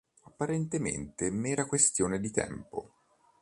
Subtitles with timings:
[0.23, 2.91] Apparentemente mera questione di tempo.